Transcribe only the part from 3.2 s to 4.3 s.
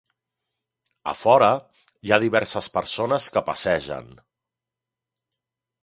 que passegen.